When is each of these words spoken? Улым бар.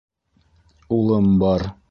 Улым 0.97 1.31
бар. 1.45 1.71